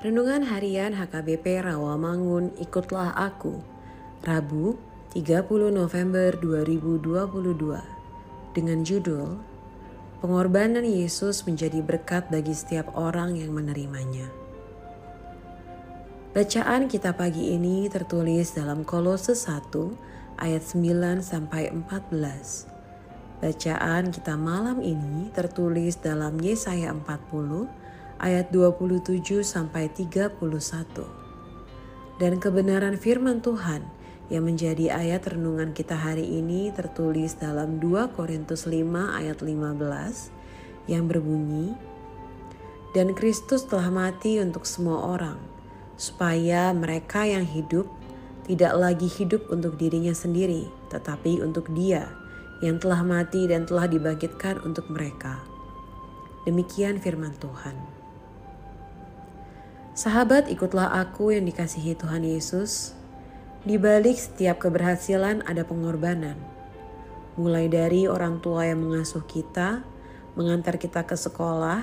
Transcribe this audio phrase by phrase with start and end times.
[0.00, 3.60] Renungan Harian HKBP Rawamangun Ikutlah Aku
[4.24, 4.80] Rabu
[5.12, 5.44] 30
[5.76, 7.04] November 2022
[8.56, 9.36] dengan judul
[10.24, 14.32] Pengorbanan Yesus menjadi berkat bagi setiap orang yang menerimanya.
[16.32, 19.68] Bacaan kita pagi ini tertulis dalam Kolose 1
[20.40, 23.44] ayat 9 sampai 14.
[23.44, 27.79] Bacaan kita malam ini tertulis dalam Yesaya 40
[28.20, 30.36] ayat 27 sampai 31.
[32.20, 33.88] Dan kebenaran firman Tuhan
[34.28, 38.76] yang menjadi ayat renungan kita hari ini tertulis dalam 2 Korintus 5
[39.16, 41.74] ayat 15 yang berbunyi
[42.94, 45.40] Dan Kristus telah mati untuk semua orang
[45.98, 47.90] supaya mereka yang hidup
[48.46, 52.06] tidak lagi hidup untuk dirinya sendiri tetapi untuk Dia
[52.60, 55.40] yang telah mati dan telah dibangkitkan untuk mereka.
[56.44, 57.99] Demikian firman Tuhan.
[59.90, 62.94] Sahabat, ikutlah aku yang dikasihi Tuhan Yesus.
[63.66, 66.38] Di balik setiap keberhasilan ada pengorbanan.
[67.34, 69.82] Mulai dari orang tua yang mengasuh kita,
[70.38, 71.82] mengantar kita ke sekolah,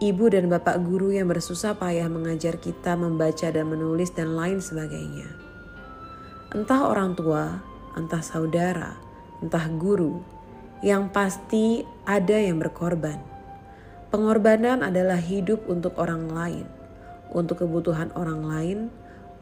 [0.00, 5.28] ibu dan bapak guru yang bersusah payah mengajar kita membaca dan menulis dan lain sebagainya.
[6.56, 7.60] Entah orang tua,
[7.92, 8.96] entah saudara,
[9.44, 10.24] entah guru,
[10.80, 13.20] yang pasti ada yang berkorban.
[14.08, 16.77] Pengorbanan adalah hidup untuk orang lain
[17.32, 18.78] untuk kebutuhan orang lain,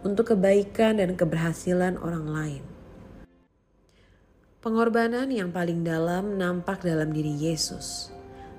[0.07, 2.62] untuk kebaikan dan keberhasilan orang lain.
[4.62, 8.11] Pengorbanan yang paling dalam nampak dalam diri Yesus,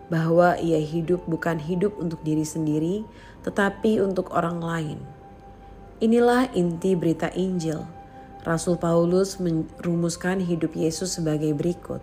[0.08, 3.04] bahwa ia hidup bukan hidup untuk diri sendiri,
[3.44, 5.00] tetapi untuk orang lain.
[6.00, 7.84] Inilah inti berita Injil.
[8.48, 12.00] Rasul Paulus merumuskan hidup Yesus sebagai berikut: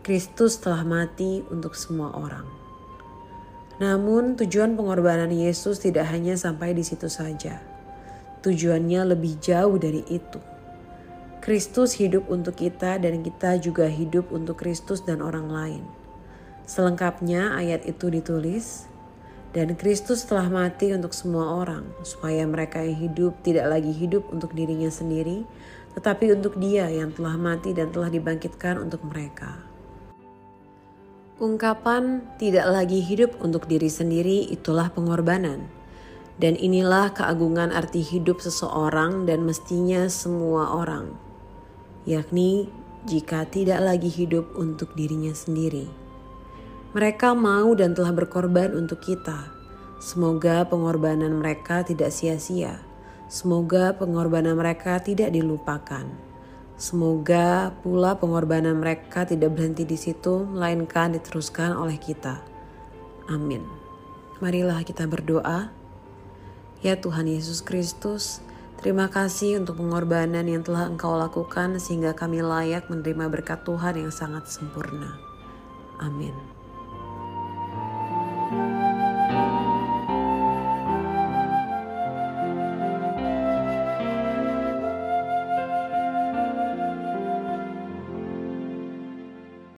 [0.00, 2.61] Kristus telah mati untuk semua orang.
[3.80, 7.62] Namun tujuan pengorbanan Yesus tidak hanya sampai di situ saja.
[8.42, 10.42] Tujuannya lebih jauh dari itu.
[11.42, 15.82] Kristus hidup untuk kita dan kita juga hidup untuk Kristus dan orang lain.
[16.62, 18.86] Selengkapnya ayat itu ditulis,
[19.52, 24.54] dan Kristus telah mati untuk semua orang, supaya mereka yang hidup tidak lagi hidup untuk
[24.54, 25.42] dirinya sendiri,
[25.98, 29.71] tetapi untuk Dia yang telah mati dan telah dibangkitkan untuk mereka.
[31.42, 35.66] Ungkapan tidak lagi hidup untuk diri sendiri itulah pengorbanan.
[36.38, 41.18] Dan inilah keagungan arti hidup seseorang dan mestinya semua orang.
[42.06, 42.70] Yakni
[43.10, 45.90] jika tidak lagi hidup untuk dirinya sendiri.
[46.94, 49.50] Mereka mau dan telah berkorban untuk kita.
[49.98, 52.78] Semoga pengorbanan mereka tidak sia-sia.
[53.26, 56.06] Semoga pengorbanan mereka tidak dilupakan.
[56.82, 62.42] Semoga pula pengorbanan mereka tidak berhenti di situ, melainkan diteruskan oleh kita.
[63.30, 63.62] Amin.
[64.42, 65.70] Marilah kita berdoa.
[66.82, 68.42] Ya Tuhan Yesus Kristus,
[68.82, 74.10] terima kasih untuk pengorbanan yang telah Engkau lakukan sehingga kami layak menerima berkat Tuhan yang
[74.10, 75.22] sangat sempurna.
[76.02, 76.51] Amin.